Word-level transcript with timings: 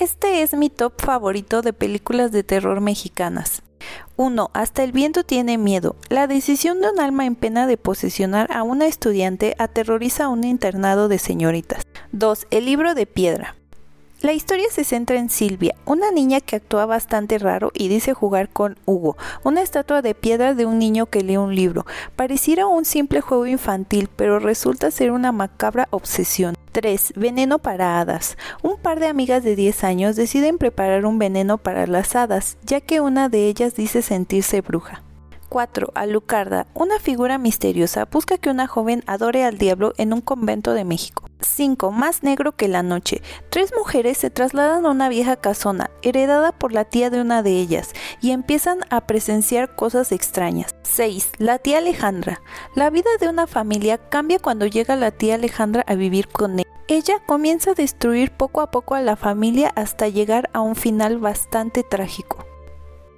Este 0.00 0.42
es 0.42 0.54
mi 0.54 0.70
top 0.70 0.92
favorito 1.02 1.60
de 1.60 1.72
películas 1.72 2.30
de 2.30 2.44
terror 2.44 2.80
mexicanas. 2.80 3.62
1. 4.14 4.50
Hasta 4.54 4.84
el 4.84 4.92
viento 4.92 5.24
tiene 5.24 5.58
miedo. 5.58 5.96
La 6.08 6.28
decisión 6.28 6.80
de 6.80 6.90
un 6.90 7.00
alma 7.00 7.26
en 7.26 7.34
pena 7.34 7.66
de 7.66 7.78
posesionar 7.78 8.52
a 8.52 8.62
una 8.62 8.86
estudiante 8.86 9.56
aterroriza 9.58 10.26
a 10.26 10.28
un 10.28 10.44
internado 10.44 11.08
de 11.08 11.18
señoritas. 11.18 11.82
2. 12.12 12.46
El 12.52 12.66
libro 12.66 12.94
de 12.94 13.06
piedra. 13.06 13.56
La 14.20 14.32
historia 14.32 14.66
se 14.70 14.84
centra 14.84 15.16
en 15.16 15.30
Silvia, 15.30 15.74
una 15.84 16.12
niña 16.12 16.40
que 16.40 16.56
actúa 16.56 16.86
bastante 16.86 17.38
raro 17.38 17.72
y 17.74 17.88
dice 17.88 18.14
jugar 18.14 18.50
con 18.50 18.78
Hugo, 18.86 19.16
una 19.42 19.62
estatua 19.62 20.00
de 20.00 20.14
piedra 20.14 20.54
de 20.54 20.64
un 20.64 20.78
niño 20.78 21.06
que 21.06 21.22
lee 21.22 21.38
un 21.38 21.56
libro. 21.56 21.86
Pareciera 22.14 22.68
un 22.68 22.84
simple 22.84 23.20
juego 23.20 23.46
infantil, 23.46 24.08
pero 24.14 24.38
resulta 24.38 24.92
ser 24.92 25.10
una 25.10 25.32
macabra 25.32 25.88
obsesión. 25.90 26.54
3. 26.78 27.14
Veneno 27.16 27.58
para 27.58 27.98
hadas. 27.98 28.38
Un 28.62 28.76
par 28.76 29.00
de 29.00 29.08
amigas 29.08 29.42
de 29.42 29.56
10 29.56 29.82
años 29.82 30.14
deciden 30.14 30.58
preparar 30.58 31.06
un 31.06 31.18
veneno 31.18 31.58
para 31.58 31.88
las 31.88 32.14
hadas, 32.14 32.56
ya 32.62 32.80
que 32.80 33.00
una 33.00 33.28
de 33.28 33.48
ellas 33.48 33.74
dice 33.74 34.00
sentirse 34.00 34.60
bruja. 34.60 35.02
4. 35.48 35.90
Alucarda. 35.96 36.68
Una 36.74 37.00
figura 37.00 37.36
misteriosa 37.36 38.04
busca 38.04 38.38
que 38.38 38.50
una 38.50 38.68
joven 38.68 39.02
adore 39.08 39.44
al 39.44 39.58
diablo 39.58 39.92
en 39.96 40.12
un 40.12 40.20
convento 40.20 40.72
de 40.72 40.84
México. 40.84 41.24
5. 41.40 41.90
Más 41.90 42.22
negro 42.22 42.52
que 42.52 42.68
la 42.68 42.84
noche. 42.84 43.22
Tres 43.50 43.72
mujeres 43.76 44.18
se 44.18 44.30
trasladan 44.30 44.86
a 44.86 44.90
una 44.90 45.08
vieja 45.08 45.34
casona, 45.36 45.90
heredada 46.02 46.52
por 46.52 46.72
la 46.72 46.84
tía 46.84 47.10
de 47.10 47.20
una 47.20 47.42
de 47.42 47.58
ellas, 47.58 47.90
y 48.20 48.30
empiezan 48.30 48.80
a 48.90 49.00
presenciar 49.06 49.74
cosas 49.74 50.12
extrañas. 50.12 50.76
6. 50.82 51.32
La 51.38 51.58
tía 51.58 51.78
Alejandra. 51.78 52.40
La 52.76 52.90
vida 52.90 53.10
de 53.20 53.28
una 53.28 53.48
familia 53.48 53.98
cambia 53.98 54.38
cuando 54.38 54.66
llega 54.66 54.94
la 54.94 55.10
tía 55.10 55.34
Alejandra 55.34 55.84
a 55.88 55.94
vivir 55.94 56.28
con 56.28 56.60
él. 56.60 56.67
Ella 56.90 57.18
comienza 57.26 57.72
a 57.72 57.74
destruir 57.74 58.30
poco 58.30 58.62
a 58.62 58.70
poco 58.70 58.94
a 58.94 59.02
la 59.02 59.14
familia 59.14 59.70
hasta 59.76 60.08
llegar 60.08 60.48
a 60.54 60.62
un 60.62 60.74
final 60.74 61.18
bastante 61.18 61.82
trágico. 61.82 62.46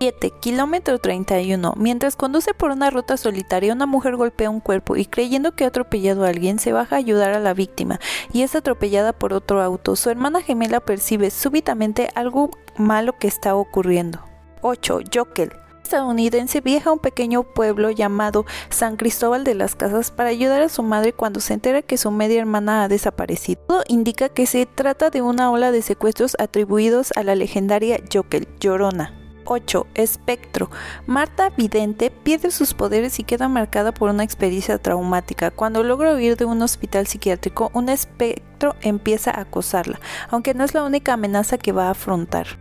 7. 0.00 0.32
Kilómetro 0.38 0.98
31. 0.98 1.72
Mientras 1.78 2.14
conduce 2.14 2.52
por 2.52 2.72
una 2.72 2.90
ruta 2.90 3.16
solitaria, 3.16 3.72
una 3.72 3.86
mujer 3.86 4.16
golpea 4.16 4.50
un 4.50 4.60
cuerpo 4.60 4.96
y 4.96 5.06
creyendo 5.06 5.52
que 5.56 5.64
ha 5.64 5.68
atropellado 5.68 6.26
a 6.26 6.28
alguien, 6.28 6.58
se 6.58 6.74
baja 6.74 6.96
a 6.96 6.98
ayudar 6.98 7.32
a 7.32 7.40
la 7.40 7.54
víctima 7.54 8.00
y 8.34 8.42
es 8.42 8.54
atropellada 8.54 9.14
por 9.14 9.32
otro 9.32 9.62
auto. 9.62 9.96
Su 9.96 10.10
hermana 10.10 10.42
gemela 10.42 10.80
percibe 10.80 11.30
súbitamente 11.30 12.10
algo 12.14 12.50
malo 12.76 13.18
que 13.18 13.28
está 13.28 13.54
ocurriendo. 13.54 14.20
8. 14.60 15.00
Jokel 15.10 15.63
estadounidense 15.84 16.60
viaja 16.60 16.90
a 16.90 16.92
un 16.94 16.98
pequeño 16.98 17.42
pueblo 17.42 17.90
llamado 17.90 18.46
San 18.70 18.96
Cristóbal 18.96 19.44
de 19.44 19.54
las 19.54 19.74
Casas 19.74 20.10
para 20.10 20.30
ayudar 20.30 20.62
a 20.62 20.68
su 20.68 20.82
madre 20.82 21.12
cuando 21.12 21.40
se 21.40 21.54
entera 21.54 21.82
que 21.82 21.98
su 21.98 22.10
media 22.10 22.40
hermana 22.40 22.82
ha 22.82 22.88
desaparecido. 22.88 23.60
Todo 23.68 23.84
indica 23.88 24.28
que 24.28 24.46
se 24.46 24.66
trata 24.66 25.10
de 25.10 25.22
una 25.22 25.50
ola 25.50 25.70
de 25.70 25.82
secuestros 25.82 26.36
atribuidos 26.38 27.12
a 27.16 27.22
la 27.22 27.34
legendaria 27.34 28.00
Jokel, 28.12 28.48
Llorona. 28.58 29.20
8. 29.46 29.86
Espectro. 29.94 30.70
Marta 31.06 31.50
Vidente 31.50 32.10
pierde 32.10 32.50
sus 32.50 32.72
poderes 32.72 33.18
y 33.18 33.24
queda 33.24 33.48
marcada 33.48 33.92
por 33.92 34.10
una 34.10 34.24
experiencia 34.24 34.78
traumática. 34.78 35.50
Cuando 35.50 35.82
logra 35.82 36.14
huir 36.14 36.36
de 36.36 36.46
un 36.46 36.62
hospital 36.62 37.06
psiquiátrico, 37.06 37.70
un 37.74 37.90
espectro 37.90 38.74
empieza 38.80 39.30
a 39.30 39.42
acosarla, 39.42 40.00
aunque 40.30 40.54
no 40.54 40.64
es 40.64 40.72
la 40.72 40.82
única 40.82 41.12
amenaza 41.12 41.58
que 41.58 41.72
va 41.72 41.88
a 41.88 41.90
afrontar. 41.90 42.58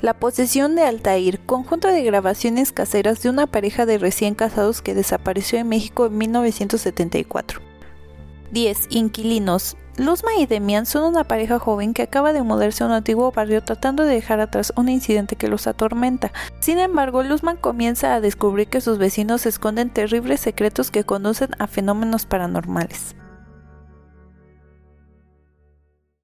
La 0.00 0.14
posesión 0.14 0.76
de 0.76 0.82
Altair, 0.82 1.40
conjunto 1.40 1.88
de 1.88 2.02
grabaciones 2.02 2.72
caseras 2.72 3.22
de 3.22 3.30
una 3.30 3.46
pareja 3.46 3.86
de 3.86 3.98
recién 3.98 4.34
casados 4.34 4.82
que 4.82 4.94
desapareció 4.94 5.58
en 5.58 5.68
México 5.68 6.06
en 6.06 6.18
1974. 6.18 7.60
10. 8.50 8.86
Inquilinos. 8.90 9.76
Luzma 9.96 10.30
y 10.38 10.46
Demian 10.46 10.86
son 10.86 11.04
una 11.04 11.24
pareja 11.24 11.58
joven 11.58 11.94
que 11.94 12.02
acaba 12.02 12.32
de 12.32 12.42
mudarse 12.42 12.82
a 12.82 12.88
un 12.88 12.92
antiguo 12.92 13.30
barrio 13.30 13.62
tratando 13.62 14.02
de 14.02 14.14
dejar 14.14 14.40
atrás 14.40 14.72
un 14.76 14.88
incidente 14.88 15.36
que 15.36 15.48
los 15.48 15.66
atormenta. 15.68 16.32
Sin 16.58 16.78
embargo, 16.78 17.22
Luzman 17.22 17.56
comienza 17.56 18.14
a 18.14 18.20
descubrir 18.20 18.66
que 18.68 18.80
sus 18.80 18.98
vecinos 18.98 19.46
esconden 19.46 19.90
terribles 19.90 20.40
secretos 20.40 20.90
que 20.90 21.04
conducen 21.04 21.50
a 21.58 21.68
fenómenos 21.68 22.26
paranormales. 22.26 23.14